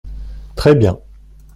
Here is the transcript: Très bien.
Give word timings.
Très 0.55 0.73
bien. 0.73 0.99